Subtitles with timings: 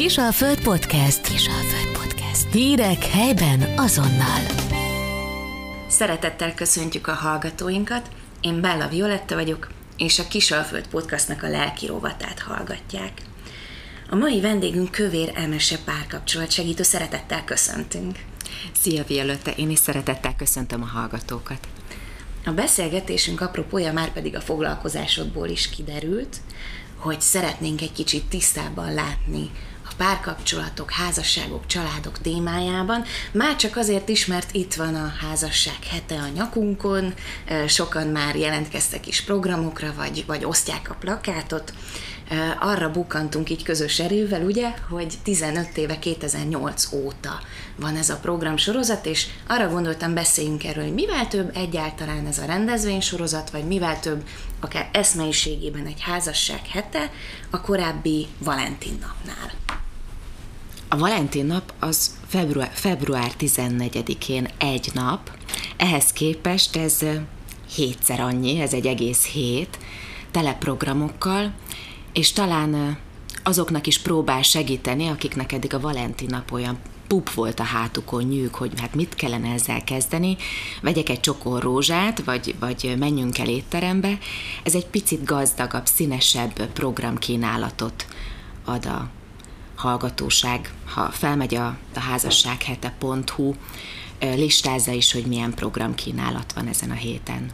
[0.00, 1.20] Kisalföld Podcast.
[1.20, 2.52] Kisalföld Podcast.
[2.52, 4.40] Hírek helyben azonnal.
[5.88, 8.08] Szeretettel köszöntjük a hallgatóinkat.
[8.40, 13.12] Én Bella Violetta vagyok, és a Kisalföld Podcastnak a lelki rovatát hallgatják.
[14.10, 18.18] A mai vendégünk Kövér Emese párkapcsolat segítő szeretettel köszöntünk.
[18.80, 21.68] Szia Violetta, én is szeretettel köszöntöm a hallgatókat.
[22.44, 26.36] A beszélgetésünk apropója már pedig a foglalkozásodból is kiderült,
[26.96, 29.50] hogy szeretnénk egy kicsit tisztában látni
[30.00, 33.04] párkapcsolatok, házasságok, családok témájában.
[33.32, 37.14] Már csak azért is, mert itt van a házasság hete a nyakunkon,
[37.66, 41.72] sokan már jelentkeztek is programokra, vagy, vagy osztják a plakátot.
[42.60, 47.40] Arra bukantunk így közös erővel, ugye, hogy 15 éve, 2008 óta
[47.76, 52.38] van ez a program sorozat, és arra gondoltam, beszéljünk erről, hogy mivel több egyáltalán ez
[52.38, 54.22] a rendezvénysorozat, vagy mivel több
[54.60, 57.10] akár eszmeiségében egy házasság hete
[57.50, 59.69] a korábbi Valentin napnál.
[60.92, 65.30] A Valentin nap az február, február 14-én egy nap,
[65.76, 67.04] ehhez képest ez
[67.74, 69.78] hétszer annyi, ez egy egész hét,
[70.30, 71.52] teleprogramokkal,
[72.12, 72.98] és talán
[73.42, 78.54] azoknak is próbál segíteni, akiknek eddig a Valentin nap olyan pup volt a hátukon, nyűg,
[78.54, 80.36] hogy hát mit kellene ezzel kezdeni,
[80.82, 84.18] vegyek egy csokor rózsát, vagy, vagy menjünk el étterembe.
[84.62, 88.06] Ez egy picit gazdagabb, színesebb programkínálatot
[88.64, 89.08] ad a
[89.80, 90.72] hallgatóság.
[90.94, 93.54] Ha felmegy a, a házassághete.hu,
[94.20, 97.50] listázza is, hogy milyen programkínálat van ezen a héten.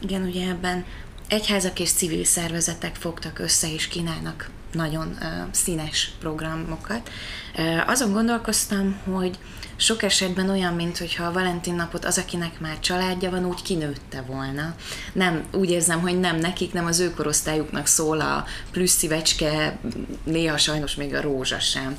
[0.00, 0.84] Igen, ugye ebben
[1.28, 7.10] egyházak és civil szervezetek fogtak össze és kínálnak nagyon uh, színes programokat.
[7.56, 9.38] Uh, azon gondolkoztam, hogy
[9.76, 14.24] sok esetben olyan, mint hogyha a Valentin napot az, akinek már családja van, úgy kinőtte
[14.26, 14.74] volna.
[15.12, 19.78] Nem, úgy érzem, hogy nem nekik, nem az ő korosztályuknak szól a plusz szívecske,
[20.24, 21.96] néha sajnos még a rózsa sem.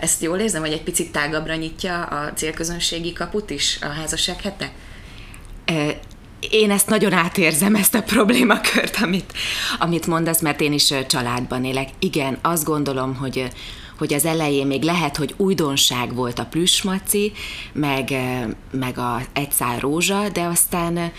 [0.00, 4.72] Ezt jól érzem, hogy egy picit tágabbra nyitja a célközönségi kaput is a házasság hete?
[6.50, 9.32] Én ezt nagyon átérzem, ezt a problémakört, amit,
[9.78, 11.88] amit mondasz, mert én is családban élek.
[11.98, 13.48] Igen, azt gondolom, hogy
[14.02, 17.32] hogy az elején még lehet, hogy újdonság volt a plüsmaci,
[17.72, 18.14] meg,
[18.70, 21.12] meg a egy szál rózsa, de aztán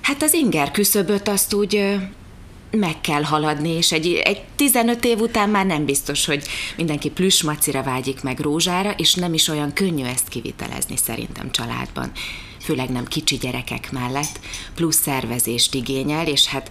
[0.00, 1.98] hát az inger küszöböt azt úgy
[2.70, 6.44] meg kell haladni, és egy, egy 15 év után már nem biztos, hogy
[6.76, 12.12] mindenki plüsmacira vágyik meg rózsára, és nem is olyan könnyű ezt kivitelezni szerintem családban.
[12.60, 14.40] Főleg nem kicsi gyerekek mellett,
[14.74, 16.70] plusz szervezést igényel, és hát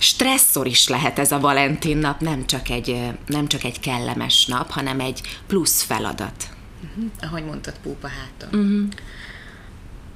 [0.00, 4.70] stresszor is lehet ez a Valentin nap, nem csak egy, nem csak egy kellemes nap,
[4.70, 6.48] hanem egy plusz feladat.
[6.84, 7.10] Uh-huh.
[7.20, 8.60] Ahogy mondtad, púpa háton.
[8.60, 8.88] Uh-huh.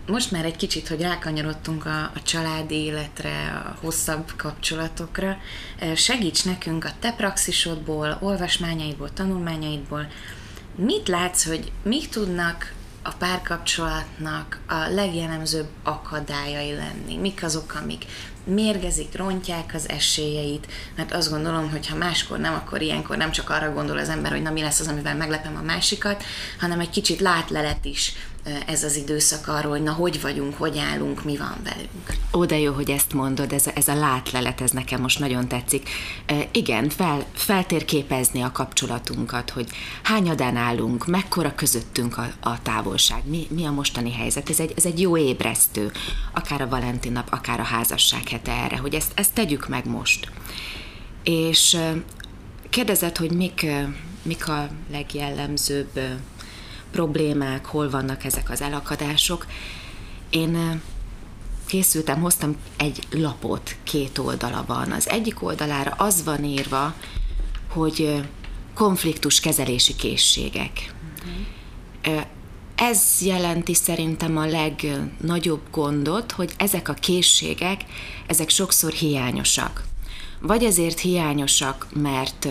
[0.06, 5.36] Most már egy kicsit, hogy rákanyarodtunk a, a családi életre, a hosszabb kapcsolatokra,
[5.94, 10.06] segíts nekünk a te praxisodból, olvasmányaidból, tanulmányaidból,
[10.76, 12.72] mit látsz, hogy mik tudnak
[13.02, 17.16] a párkapcsolatnak a legjellemzőbb akadályai lenni?
[17.16, 18.04] Mik azok, amik
[18.44, 20.66] mérgezik, rontják az esélyeit,
[20.96, 24.30] mert azt gondolom, hogy ha máskor nem, akkor ilyenkor nem csak arra gondol az ember,
[24.30, 26.24] hogy na mi lesz az, amivel meglepem a másikat,
[26.60, 28.12] hanem egy kicsit látlelet is
[28.66, 32.16] ez az időszak arról, hogy na hogy vagyunk, hogy állunk, mi van velünk.
[32.32, 35.48] Ó, de jó, hogy ezt mondod, ez a, ez a látlelet, ez nekem most nagyon
[35.48, 35.88] tetszik.
[36.26, 39.68] E, igen, fel, feltérképezni a kapcsolatunkat, hogy
[40.02, 44.50] hányadán állunk, mekkora közöttünk a, a távolság, mi, mi a mostani helyzet.
[44.50, 45.92] Ez egy, ez egy jó ébresztő,
[46.32, 50.30] akár a Valentin nap, akár a házasság hete erre, hogy ezt, ezt tegyük meg most.
[51.22, 51.78] És
[52.70, 53.66] kérdezett, hogy mik,
[54.22, 56.00] mik a legjellemzőbb
[56.90, 59.46] problémák, hol vannak ezek az elakadások.
[60.30, 60.82] Én
[61.66, 64.92] készültem, hoztam egy lapot, két oldala van.
[64.92, 66.94] Az egyik oldalára az van írva,
[67.68, 68.22] hogy
[68.74, 70.94] konfliktus kezelési készségek.
[72.04, 72.24] Uh-huh.
[72.74, 77.84] Ez jelenti szerintem a legnagyobb gondot, hogy ezek a készségek,
[78.26, 79.84] ezek sokszor hiányosak.
[80.40, 82.48] Vagy ezért hiányosak, mert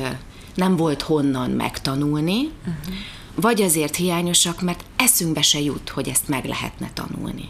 [0.56, 2.96] nem volt honnan megtanulni, uh-huh
[3.36, 7.50] vagy azért hiányosak, mert eszünkbe se jut, hogy ezt meg lehetne tanulni.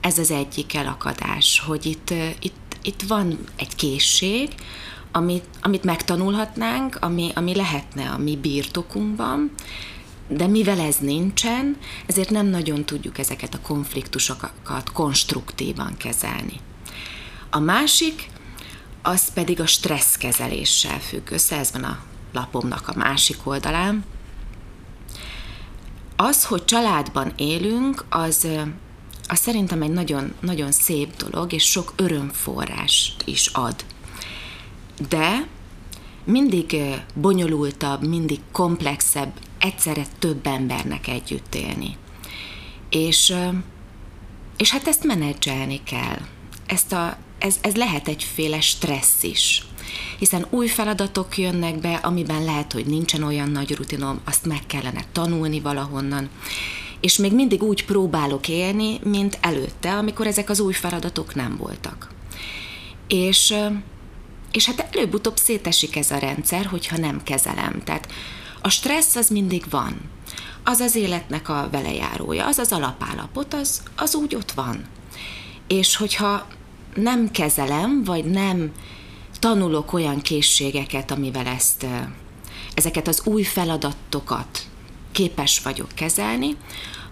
[0.00, 2.10] Ez az egyik elakadás, hogy itt,
[2.40, 4.48] itt, itt van egy készség,
[5.12, 9.50] amit, amit megtanulhatnánk, ami, ami lehetne a mi birtokunkban,
[10.28, 11.76] de mivel ez nincsen,
[12.06, 16.60] ezért nem nagyon tudjuk ezeket a konfliktusokat konstruktívan kezelni.
[17.50, 18.30] A másik,
[19.02, 22.02] az pedig a stresszkezeléssel függ össze, ez van a
[22.32, 24.04] lapomnak a másik oldalán,
[26.16, 28.46] az, hogy családban élünk, az,
[29.28, 33.84] az szerintem egy nagyon, nagyon szép dolog, és sok örömforrást is ad.
[35.08, 35.46] De
[36.24, 36.76] mindig
[37.14, 39.32] bonyolultabb, mindig komplexebb,
[39.66, 41.96] egyszerre több embernek együtt élni.
[42.90, 43.34] És,
[44.56, 46.18] és hát ezt menedzselni kell.
[46.66, 49.64] Ezt a, ez, ez lehet egyféle stressz is.
[50.18, 55.04] Hiszen új feladatok jönnek be, amiben lehet, hogy nincsen olyan nagy rutinom, azt meg kellene
[55.12, 56.28] tanulni valahonnan.
[57.00, 62.08] És még mindig úgy próbálok élni, mint előtte, amikor ezek az új feladatok nem voltak.
[63.08, 63.54] És,
[64.52, 67.82] és hát előbb-utóbb szétesik ez a rendszer, hogyha nem kezelem.
[67.84, 68.08] Tehát
[68.66, 70.00] a stressz az mindig van.
[70.64, 74.84] Az az életnek a velejárója, az az alapállapot, az, az úgy ott van.
[75.66, 76.46] És hogyha
[76.94, 78.72] nem kezelem, vagy nem
[79.38, 81.86] tanulok olyan készségeket, amivel ezt,
[82.74, 84.66] ezeket az új feladatokat
[85.12, 86.56] képes vagyok kezelni,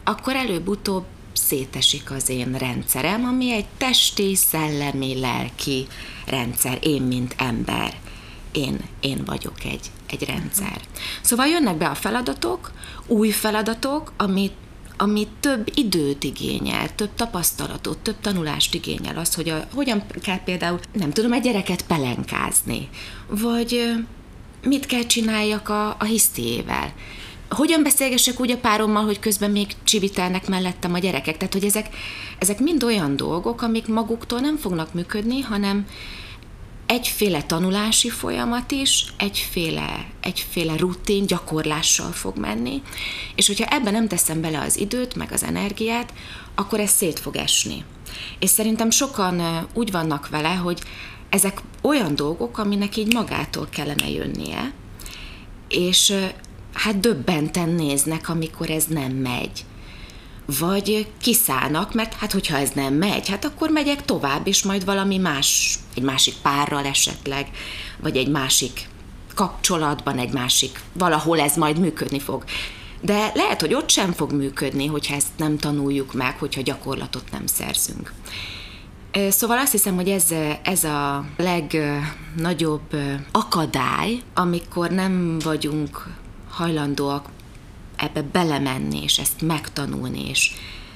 [0.05, 5.87] akkor előbb-utóbb szétesik az én rendszerem, ami egy testi, szellemi, lelki
[6.27, 7.95] rendszer, én, mint ember.
[8.53, 10.81] Én, én vagyok egy, egy rendszer.
[11.23, 12.73] Szóval jönnek be a feladatok,
[13.07, 14.53] új feladatok, amit
[14.97, 20.81] ami több időt igényel, több tapasztalatot, több tanulást igényel, az, hogy a, hogyan kell például,
[20.93, 22.89] nem tudom, egy gyereket pelenkázni,
[23.29, 23.95] vagy
[24.63, 26.93] mit kell csináljak a, a hisztiével.
[27.49, 31.37] Hogyan beszélgessek úgy a párommal, hogy közben még csivitelnek mellettem a gyerekek.
[31.37, 31.89] Tehát, hogy ezek,
[32.39, 35.87] ezek mind olyan dolgok, amik maguktól nem fognak működni, hanem
[36.87, 42.83] egyféle tanulási folyamat is, egyféle, egyféle rutin, gyakorlással fog menni,
[43.35, 46.13] és hogyha ebben nem teszem bele az időt, meg az energiát,
[46.55, 47.85] akkor ez szét fog esni.
[48.39, 50.81] És szerintem sokan úgy vannak vele, hogy
[51.29, 54.73] ezek olyan dolgok, aminek így magától kellene jönnie,
[55.69, 56.13] és
[56.73, 59.65] hát döbbenten néznek, amikor ez nem megy
[60.59, 65.19] vagy kiszállnak, mert hát hogyha ez nem megy, hát akkor megyek tovább, és majd valami
[65.19, 67.51] más, egy másik párral esetleg,
[68.01, 68.89] vagy egy másik
[69.35, 72.45] kapcsolatban, egy másik, valahol ez majd működni fog.
[73.01, 77.47] De lehet, hogy ott sem fog működni, hogyha ezt nem tanuljuk meg, hogyha gyakorlatot nem
[77.47, 78.13] szerzünk.
[79.29, 80.27] Szóval azt hiszem, hogy ez,
[80.63, 82.97] ez a legnagyobb
[83.33, 86.07] akadály, amikor nem vagyunk
[86.51, 87.29] hajlandóak
[87.97, 90.51] ebbe belemenni, és ezt megtanulni, és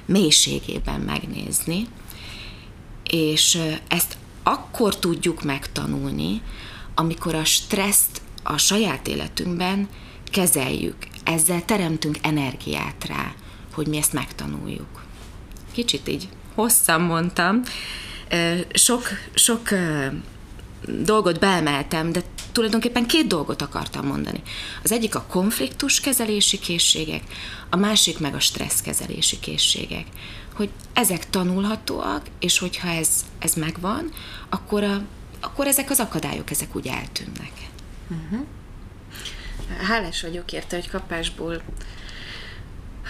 [0.05, 1.87] mélységében megnézni.
[3.03, 6.41] És ezt akkor tudjuk megtanulni,
[6.95, 9.87] amikor a stresszt a saját életünkben
[10.31, 10.95] kezeljük.
[11.23, 13.33] Ezzel teremtünk energiát rá,
[13.73, 15.03] hogy mi ezt megtanuljuk.
[15.71, 17.61] Kicsit így hosszan mondtam.
[18.73, 19.69] Sok, sok
[20.85, 24.41] dolgot beemeltem, de tulajdonképpen két dolgot akartam mondani.
[24.83, 27.23] Az egyik a konfliktus kezelési készségek,
[27.69, 30.05] a másik meg a stressz kezelési készségek.
[30.53, 34.11] Hogy ezek tanulhatóak, és hogyha ez, ez megvan,
[34.49, 35.01] akkor, a,
[35.39, 37.51] akkor ezek az akadályok, ezek úgy eltűnnek.
[38.07, 38.45] Uh-huh.
[39.87, 41.61] Hálás vagyok érte, hogy kapásból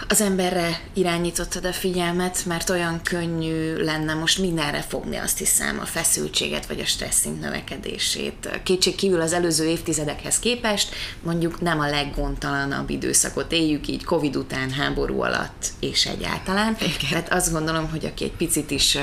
[0.08, 5.84] az emberre irányítottad a figyelmet, mert olyan könnyű lenne most mindenre fogni, azt hiszem, a
[5.84, 8.60] feszültséget vagy a stresszink növekedését.
[8.62, 14.70] Kétség kívül az előző évtizedekhez képest mondjuk nem a leggondtalanabb időszakot éljük így Covid után,
[14.70, 16.76] háború alatt és egyáltalán.
[16.80, 16.92] Igen.
[17.08, 18.98] Tehát azt gondolom, hogy aki egy picit is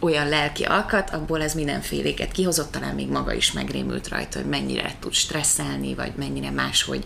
[0.00, 4.94] olyan lelki alkat, abból ez mindenféléket kihozott, talán még maga is megrémült rajta, hogy mennyire
[5.00, 7.04] tud stresszelni, vagy mennyire máshogy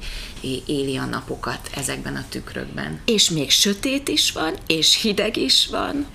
[0.66, 3.00] éli a napokat ezekben a tükrökben.
[3.04, 6.06] És még sötét is van, és hideg is van.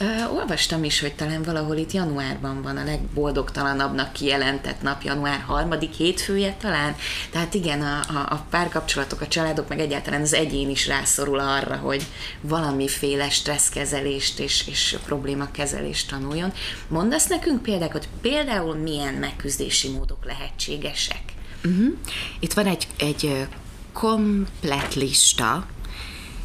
[0.00, 5.92] Uh, olvastam is, hogy talán valahol itt januárban van a legboldogtalanabbnak kijelentett nap, január harmadik
[5.92, 6.96] hétfője talán.
[7.30, 11.76] Tehát igen, a, a, a párkapcsolatok, a családok, meg egyáltalán az egyén is rászorul arra,
[11.76, 12.02] hogy
[12.40, 16.52] valamiféle stresszkezelést és, és problémakezelést tanuljon.
[16.88, 21.22] Mondasz nekünk példákat, például milyen megküzdési módok lehetségesek?
[21.64, 21.94] Uh-huh.
[22.40, 23.46] Itt van egy, egy
[23.92, 25.66] komplet lista,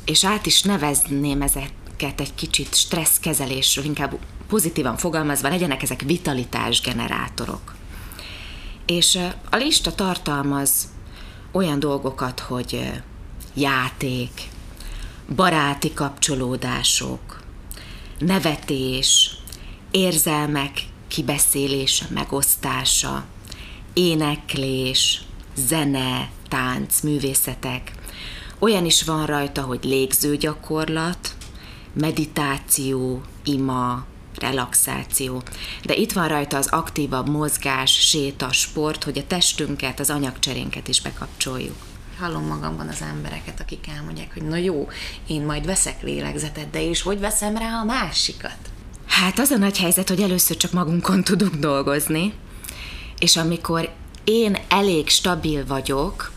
[0.06, 1.72] és át is nevezném ezek
[2.04, 7.76] ezeket egy kicsit stresszkezelésről, inkább pozitívan fogalmazva legyenek ezek vitalitás generátorok.
[8.86, 9.20] És
[9.50, 10.92] a lista tartalmaz
[11.52, 12.92] olyan dolgokat, hogy
[13.54, 14.42] játék,
[15.36, 17.42] baráti kapcsolódások,
[18.20, 19.36] nevetés,
[19.92, 23.26] érzelmek kibeszélése, megosztása,
[23.94, 25.22] éneklés,
[25.56, 27.92] zene, tánc, művészetek.
[28.64, 31.36] Olyan is van rajta, hogy légzőgyakorlat,
[31.94, 34.06] meditáció, ima,
[34.40, 35.42] relaxáció.
[35.86, 41.02] De itt van rajta az aktívabb mozgás, séta, sport, hogy a testünket, az anyagcserénket is
[41.02, 41.76] bekapcsoljuk.
[42.20, 44.88] Hallom magamban az embereket, akik elmondják, hogy na jó,
[45.28, 48.58] én majd veszek lélegzetet, de és hogy veszem rá a másikat?
[49.06, 52.34] Hát az a nagy helyzet, hogy először csak magunkon tudunk dolgozni,
[53.20, 53.94] és amikor
[54.24, 56.33] én elég stabil vagyok,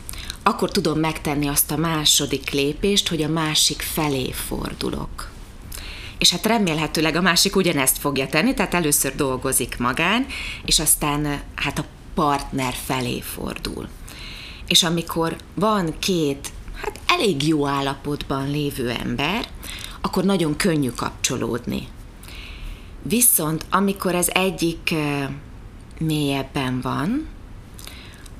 [0.48, 5.30] akkor tudom megtenni azt a második lépést, hogy a másik felé fordulok.
[6.18, 10.26] És hát remélhetőleg a másik ugyanezt fogja tenni, tehát először dolgozik magán,
[10.64, 11.84] és aztán hát a
[12.14, 13.88] partner felé fordul.
[14.66, 19.48] És amikor van két, hát elég jó állapotban lévő ember,
[20.00, 21.88] akkor nagyon könnyű kapcsolódni.
[23.02, 24.94] Viszont amikor ez egyik
[25.98, 27.28] mélyebben van,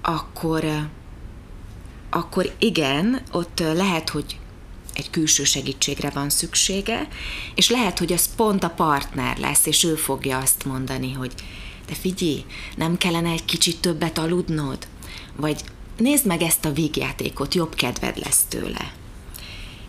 [0.02, 0.88] akkor,
[2.16, 4.38] akkor igen, ott lehet, hogy
[4.94, 7.08] egy külső segítségre van szüksége,
[7.54, 11.32] és lehet, hogy az pont a partner lesz, és ő fogja azt mondani, hogy
[11.86, 12.44] de figyelj,
[12.76, 14.86] nem kellene egy kicsit többet aludnod?
[15.36, 15.60] Vagy
[15.96, 18.92] nézd meg ezt a vígjátékot, jobb kedved lesz tőle.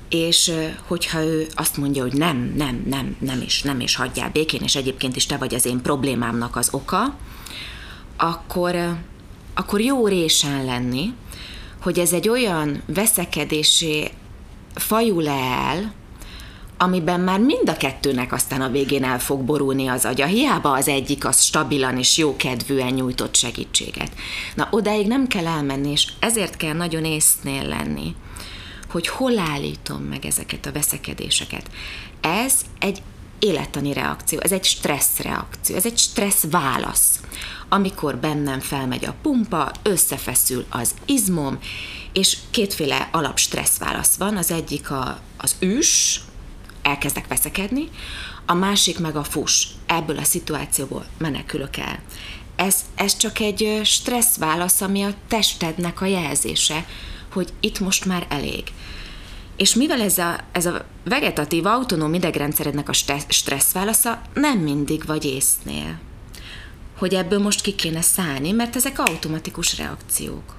[0.10, 0.52] És
[0.88, 4.76] hogyha ő azt mondja, hogy nem, nem, nem, nem is, nem is hagyjál békén, és
[4.76, 7.18] egyébként is te vagy az én problémámnak az oka,
[8.18, 8.98] akkor,
[9.54, 11.14] akkor jó résen lenni,
[11.82, 14.12] hogy ez egy olyan veszekedésé
[14.76, 15.94] fajul el,
[16.78, 20.26] amiben már mind a kettőnek aztán a végén el fog borulni az agya.
[20.26, 24.12] Hiába az egyik az stabilan és jókedvűen nyújtott segítséget.
[24.56, 28.16] Na, odáig nem kell elmenni, és ezért kell nagyon észnél lenni,
[28.90, 31.70] hogy hol állítom meg ezeket a veszekedéseket.
[32.22, 33.02] Ez egy
[33.40, 37.20] élettani reakció, ez egy stressz reakció, ez egy stressz válasz.
[37.70, 41.60] Amikor bennem felmegy a pumpa, összefeszül az izmom,
[42.14, 46.22] és kétféle alap stressz válasz van, az egyik a, az üs,
[46.82, 47.90] elkezdek veszekedni,
[48.46, 52.00] a másik meg a fus, ebből a szituációból menekülök el.
[52.56, 56.86] Ez, ez csak egy stressz válasz, ami a testednek a jelzése,
[57.32, 58.64] hogy itt most már elég.
[59.58, 62.94] És mivel ez a, ez a vegetatív autonóm idegrendszerednek a
[63.28, 66.00] stressz válasza, nem mindig vagy észnél.
[66.98, 70.56] Hogy ebből most ki kéne szállni, mert ezek automatikus reakciók.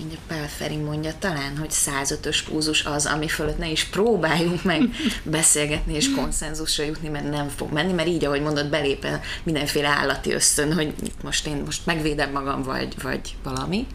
[0.00, 4.82] Így a Pelferi mondja talán, hogy 105-ös púzus az, ami fölött ne is próbáljunk meg
[5.22, 9.06] beszélgetni és konszenzusra jutni, mert nem fog menni, mert így, ahogy mondod, belép
[9.42, 13.86] mindenféle állati ösztön, hogy most én most megvédem magam, vagy, vagy valami.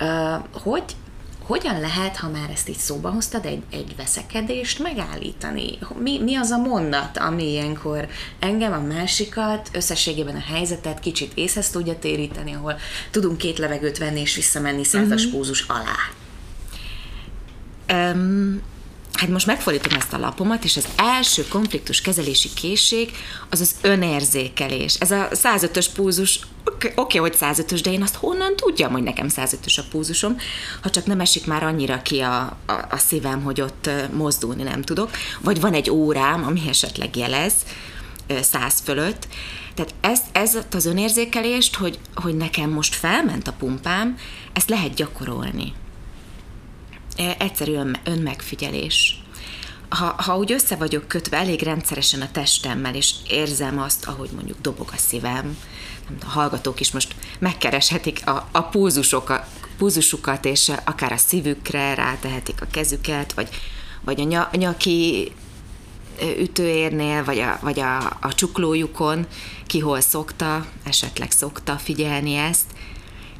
[0.00, 0.84] Uh, hogy
[1.50, 5.78] hogyan lehet, ha már ezt így szóba hoztad, egy, egy veszekedést megállítani?
[5.98, 11.70] Mi, mi az a mondat, ami ilyenkor engem, a másikat, összességében a helyzetet kicsit észhez
[11.70, 12.78] tudja téríteni, ahol
[13.10, 15.38] tudunk két levegőt venni és visszamenni százas uh-huh.
[15.38, 15.96] púzus alá?
[18.12, 18.62] Um,
[19.20, 23.10] hát most megfordítom ezt a lapomat, és az első konfliktus kezelési készség
[23.50, 24.94] az az önérzékelés.
[24.94, 29.26] Ez a 105-ös púzus, oké, okay, hogy 105-ös, de én azt honnan tudjam, hogy nekem
[29.36, 30.36] 105-ös a púzusom,
[30.82, 34.82] ha csak nem esik már annyira ki a, a, a szívem, hogy ott mozdulni nem
[34.82, 35.10] tudok,
[35.40, 37.52] vagy van egy órám, ami esetleg jelez,
[38.40, 39.28] 100 fölött,
[39.74, 44.16] tehát ez, ez az önérzékelést, hogy, hogy nekem most felment a pumpám,
[44.52, 45.72] ezt lehet gyakorolni
[47.38, 49.22] egyszerű önmegfigyelés.
[49.88, 54.60] Ha, ha úgy össze vagyok kötve elég rendszeresen a testemmel, és érzem azt, ahogy mondjuk
[54.60, 55.58] dobog a szívem,
[56.22, 59.46] a hallgatók is most megkereshetik a, a pulzusokat,
[59.78, 63.48] pulzusukat, és akár a szívükre rátehetik a kezüket, vagy,
[64.04, 65.32] vagy a nyaki
[66.38, 69.26] ütőérnél, vagy a, vagy a, a csuklójukon,
[69.66, 72.66] ki hol szokta, esetleg szokta figyelni ezt,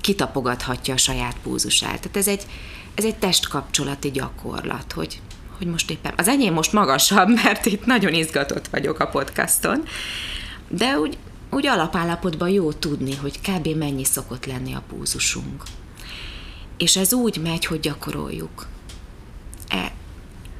[0.00, 2.00] kitapogathatja a saját pulzusát.
[2.00, 2.46] Tehát ez egy,
[2.94, 5.20] ez egy testkapcsolati gyakorlat, hogy,
[5.58, 9.84] hogy most éppen, az enyém most magasabb, mert itt nagyon izgatott vagyok a podcaston,
[10.68, 11.18] de úgy,
[11.50, 13.66] úgy alapállapotban jó tudni, hogy kb.
[13.66, 15.62] mennyi szokott lenni a púzusunk.
[16.76, 18.66] És ez úgy megy, hogy gyakoroljuk.
[19.68, 19.92] E,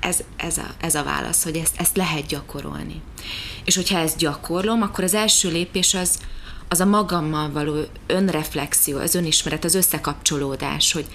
[0.00, 3.02] ez, ez, a, ez a válasz, hogy ezt, ezt lehet gyakorolni.
[3.64, 6.18] És hogyha ezt gyakorlom, akkor az első lépés az,
[6.68, 11.06] az a magammal való önreflexió, az önismeret, az összekapcsolódás, hogy,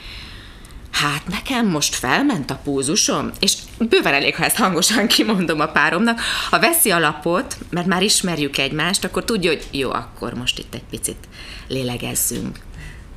[0.96, 6.22] hát nekem most felment a púzusom, és bőven elég, ha ezt hangosan kimondom a páromnak,
[6.50, 10.74] ha veszi a lapot, mert már ismerjük egymást, akkor tudja, hogy jó, akkor most itt
[10.74, 11.28] egy picit
[11.68, 12.60] lélegezzünk.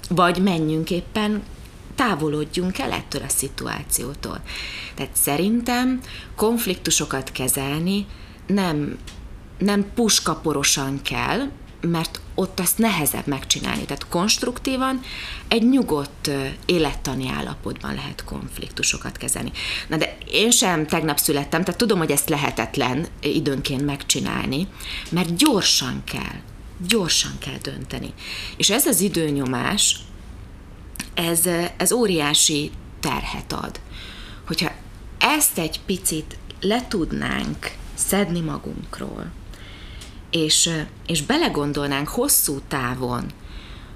[0.08, 1.42] Vagy menjünk éppen
[1.94, 4.40] távolodjunk el ettől a szituációtól.
[4.94, 6.00] Tehát szerintem
[6.36, 8.06] konfliktusokat kezelni
[8.46, 8.98] nem,
[9.58, 11.48] nem puskaporosan kell,
[11.80, 13.84] mert ott azt nehezebb megcsinálni.
[13.84, 15.00] Tehát konstruktívan,
[15.48, 16.30] egy nyugodt
[16.66, 19.52] élettani állapotban lehet konfliktusokat kezelni.
[19.88, 24.66] Na de én sem tegnap születtem, tehát tudom, hogy ezt lehetetlen időnként megcsinálni,
[25.10, 26.40] mert gyorsan kell,
[26.88, 28.12] gyorsan kell dönteni.
[28.56, 29.96] És ez az időnyomás,
[31.14, 32.70] ez, ez óriási
[33.00, 33.80] terhet ad.
[34.46, 34.70] Hogyha
[35.18, 39.30] ezt egy picit le tudnánk szedni magunkról,
[40.30, 40.70] és,
[41.06, 43.24] és belegondolnánk hosszú távon,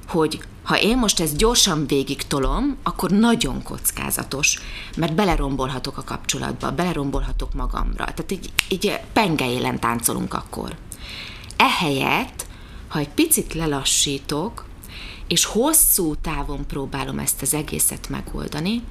[0.09, 4.59] hogy ha én most ezt gyorsan végig tolom, akkor nagyon kockázatos,
[4.97, 8.05] mert belerombolhatok a kapcsolatba, belerombolhatok magamra.
[8.05, 10.77] Tehát így, így pengeélen táncolunk akkor.
[11.57, 12.47] Ehelyett,
[12.89, 14.65] ha egy picit lelassítok,
[15.29, 18.83] és hosszú távon próbálom ezt az egészet megoldani,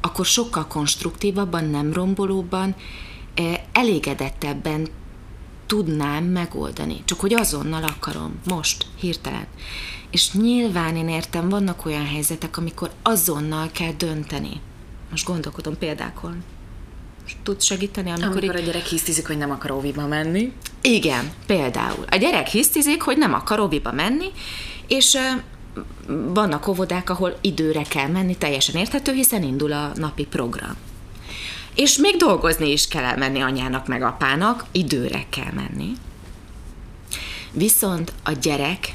[0.00, 2.74] akkor sokkal konstruktívabban, nem rombolóban,
[3.72, 4.88] elégedettebben
[5.68, 7.02] tudnám megoldani.
[7.04, 9.46] Csak hogy azonnal akarom, most, hirtelen.
[10.10, 14.60] És nyilván én értem, vannak olyan helyzetek, amikor azonnal kell dönteni.
[15.10, 16.44] Most gondolkodom példákon.
[17.42, 20.52] Tudsz segíteni, amikor, amikor a gyerek hisztizik, hogy nem akar óviba menni.
[20.80, 22.04] Igen, például.
[22.10, 24.30] A gyerek hisztizik, hogy nem akar óviba menni,
[24.86, 25.18] és
[26.34, 30.76] vannak óvodák, ahol időre kell menni, teljesen érthető, hiszen indul a napi program.
[31.78, 35.92] És még dolgozni is kell elmenni anyának meg apának, időre kell menni.
[37.52, 38.94] Viszont a gyerek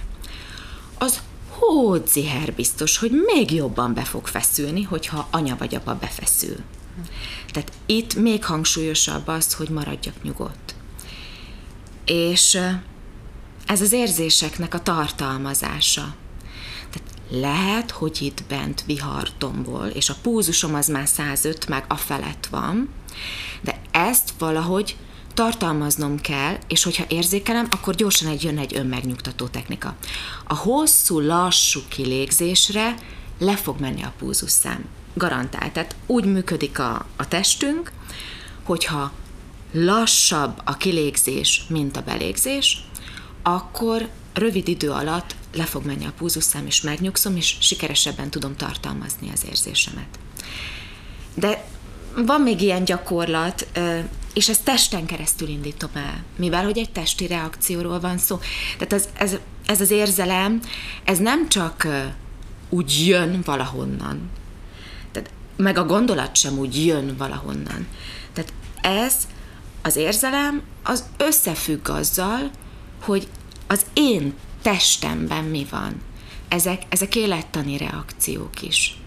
[0.98, 6.56] az hódziher biztos, hogy még jobban be fog feszülni, hogyha anya vagy apa befeszül.
[7.52, 10.76] Tehát itt még hangsúlyosabb az, hogy maradjak nyugodt.
[12.06, 12.60] És
[13.66, 16.16] ez az érzéseknek a tartalmazása.
[17.36, 22.48] Lehet, hogy itt bent vihar tombol, és a púzusom az már 105, meg a felett
[22.50, 22.90] van,
[23.62, 24.96] de ezt valahogy
[25.34, 29.96] tartalmaznom kell, és hogyha érzékelem, akkor gyorsan egy jön egy önmegnyugtató technika.
[30.48, 32.96] A hosszú, lassú kilégzésre
[33.40, 34.86] le fog menni a púzusszám.
[35.14, 35.74] Garantált.
[35.74, 37.92] Tehát úgy működik a, a testünk,
[38.64, 39.12] hogyha
[39.72, 42.84] lassabb a kilégzés, mint a belégzés,
[43.44, 49.30] akkor rövid idő alatt le fog menni a púzusszám, és megnyugszom, és sikeresebben tudom tartalmazni
[49.34, 50.20] az érzésemet.
[51.34, 51.66] De
[52.16, 53.68] van még ilyen gyakorlat,
[54.34, 58.40] és ezt testen keresztül indítom el, mivel hogy egy testi reakcióról van szó.
[58.78, 60.62] Tehát ez, ez, ez az érzelem,
[61.04, 61.88] ez nem csak
[62.70, 64.30] úgy jön valahonnan,
[65.12, 67.88] tehát meg a gondolat sem úgy jön valahonnan.
[68.34, 69.16] Tehát ez
[69.82, 72.52] az érzelem az összefügg azzal,
[73.02, 73.28] hogy
[73.68, 76.02] az én testemben mi van.
[76.48, 78.98] Ezek, ezek élettani reakciók is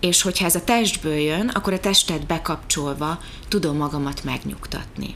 [0.00, 5.14] és hogyha ez a testből jön, akkor a testet bekapcsolva tudom magamat megnyugtatni.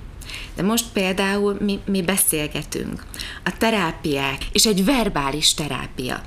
[0.54, 3.06] De most például mi, mi beszélgetünk.
[3.44, 6.22] A terápiák, és egy verbális terápia.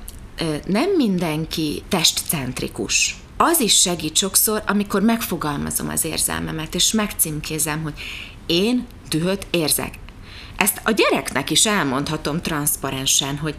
[0.66, 3.16] Nem mindenki testcentrikus.
[3.36, 7.94] Az is segít sokszor, amikor megfogalmazom az érzelmemet, és megcímkézem, hogy
[8.46, 9.98] én dühöt érzek.
[10.56, 13.54] Ezt a gyereknek is elmondhatom transzparensen, hogy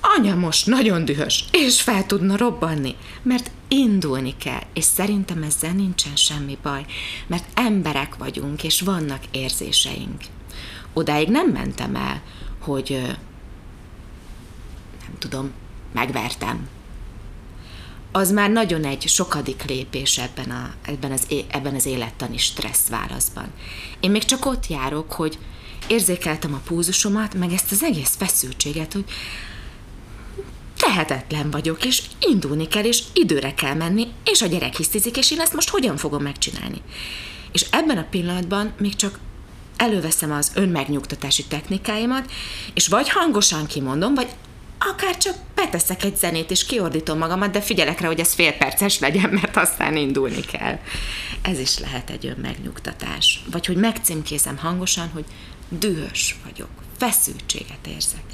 [0.00, 6.16] anya most nagyon dühös, és fel tudna robbanni, mert indulni kell, és szerintem ezzel nincsen
[6.16, 6.84] semmi baj,
[7.26, 10.20] mert emberek vagyunk, és vannak érzéseink.
[10.92, 12.22] Odáig nem mentem el,
[12.60, 13.00] hogy
[15.00, 15.52] nem tudom,
[15.92, 16.68] megvertem.
[18.12, 23.52] Az már nagyon egy sokadik lépés ebben, a, ebben, az, ebben az élettani stressz válaszban.
[24.00, 25.38] Én még csak ott járok, hogy
[25.86, 29.04] érzékeltem a púzusomat, meg ezt az egész feszültséget, hogy
[30.76, 35.40] tehetetlen vagyok, és indulni kell, és időre kell menni, és a gyerek hisztizik, és én
[35.40, 36.82] ezt most hogyan fogom megcsinálni.
[37.52, 39.18] És ebben a pillanatban még csak
[39.76, 42.30] előveszem az önmegnyugtatási technikáimat,
[42.74, 44.28] és vagy hangosan kimondom, vagy
[44.78, 48.98] akár csak beteszek egy zenét, és kiordítom magamat, de figyelek rá, hogy ez fél perces
[48.98, 50.78] legyen, mert aztán indulni kell.
[51.42, 53.42] Ez is lehet egy önmegnyugtatás.
[53.50, 55.24] Vagy hogy megcímkézem hangosan, hogy
[55.78, 58.24] dühös vagyok, feszültséget érzek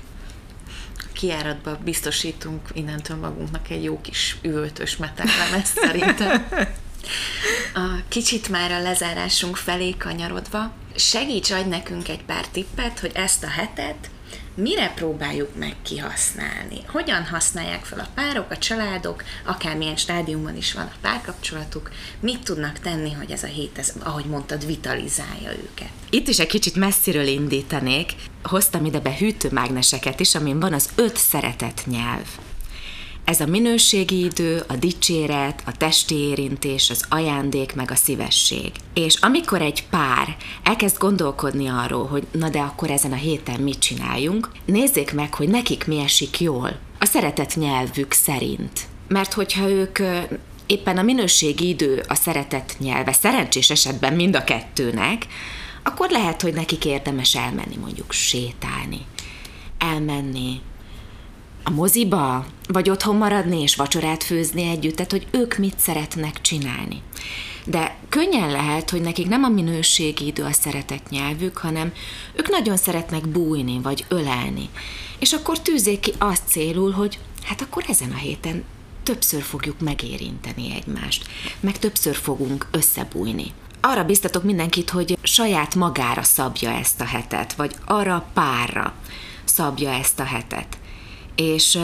[1.19, 6.49] kiáratba biztosítunk innentől magunknak egy jó kis üvöltős meteklemezt szerintem.
[7.75, 13.45] A kicsit már a lezárásunk felé kanyarodva, segíts adj nekünk egy pár tippet, hogy ezt
[13.45, 14.11] a hetet
[14.59, 16.81] mire próbáljuk meg kihasználni?
[16.87, 21.91] Hogyan használják fel a párok, a családok, akármilyen stádiumban is van a párkapcsolatuk,
[22.21, 25.91] mit tudnak tenni, hogy ez a hét, ez, ahogy mondtad, vitalizálja őket?
[26.11, 28.15] Itt is egy kicsit messziről indítanék.
[28.43, 32.27] Hoztam ide be hűtőmágneseket is, amin van az öt szeretet nyelv.
[33.29, 38.73] Ez a minőségi idő, a dicséret, a testi érintés, az ajándék, meg a szívesség.
[38.95, 43.79] És amikor egy pár elkezd gondolkodni arról, hogy na de akkor ezen a héten mit
[43.79, 46.79] csináljunk, nézzék meg, hogy nekik mi esik jól.
[46.99, 48.81] A szeretet nyelvük szerint.
[49.09, 49.99] Mert hogyha ők
[50.67, 55.27] éppen a minőségi idő a szeretet nyelve, szerencsés esetben mind a kettőnek,
[55.83, 59.01] akkor lehet, hogy nekik érdemes elmenni mondjuk sétálni,
[59.79, 60.61] elmenni
[61.69, 67.03] a moziba, vagy otthon maradni és vacsorát főzni együtt, tehát hogy ők mit szeretnek csinálni.
[67.65, 71.93] De könnyen lehet, hogy nekik nem a minőségi idő a szeretett nyelvük, hanem
[72.35, 74.69] ők nagyon szeretnek bújni vagy ölelni.
[75.19, 78.65] És akkor tűzzék ki azt célul, hogy hát akkor ezen a héten
[79.03, 81.27] többször fogjuk megérinteni egymást,
[81.61, 83.53] meg többször fogunk összebújni.
[83.81, 88.95] Arra biztatok mindenkit, hogy saját magára szabja ezt a hetet, vagy arra párra
[89.45, 90.79] szabja ezt a hetet.
[91.43, 91.79] És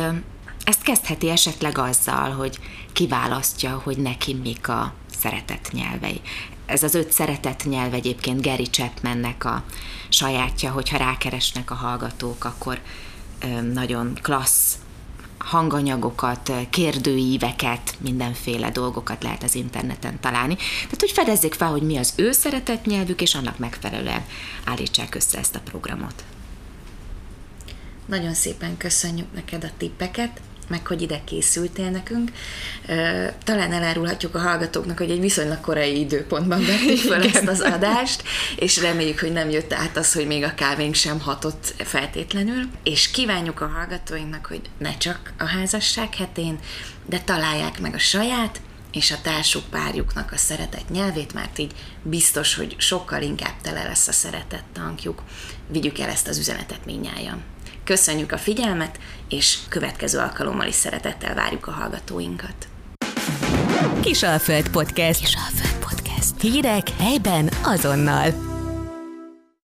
[0.65, 2.59] ezt kezdheti esetleg azzal, hogy
[2.93, 6.21] kiválasztja, hogy neki mik a szeretett nyelvei.
[6.67, 9.65] Ez az öt szeretett nyelv egyébként Gary Chapmannek a
[10.09, 12.81] sajátja, hogyha rákeresnek a hallgatók, akkor
[13.73, 14.79] nagyon klassz
[15.39, 20.55] hanganyagokat, kérdőíveket, mindenféle dolgokat lehet az interneten találni.
[20.55, 24.25] Tehát, hogy fedezzék fel, hogy mi az ő szeretett nyelvük, és annak megfelelően
[24.65, 26.25] állítsák össze ezt a programot.
[28.07, 32.33] Nagyon szépen köszönjük neked a tippeket meg hogy ide készültél nekünk.
[33.45, 38.23] Talán elárulhatjuk a hallgatóknak, hogy egy viszonylag korai időpontban vettük fel ezt az adást,
[38.57, 42.63] és reméljük, hogy nem jött át az, hogy még a kávénk sem hatott feltétlenül.
[42.83, 46.59] És kívánjuk a hallgatóinknak, hogy ne csak a házasság hetén,
[47.07, 48.61] de találják meg a saját,
[48.93, 54.09] és a társuk párjuknak a szeretett nyelvét, mert így biztos, hogy sokkal inkább tele lesz
[54.09, 55.23] a szeretett tankjuk.
[55.69, 57.43] Vigyük el ezt az üzenetet minnyáján.
[57.85, 62.55] Köszönjük a figyelmet, és következő alkalommal is szeretettel várjuk a hallgatóinkat.
[64.01, 65.21] Kisalföld Podcast.
[65.21, 66.41] Kisalföld Podcast.
[66.41, 68.54] Hírek helyben azonnal.